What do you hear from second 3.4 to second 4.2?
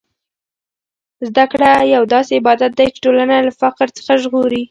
له فقر څخه